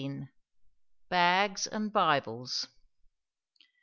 BAGS 1.09 1.67
AND 1.67 1.93
BIBLES. 1.93 2.65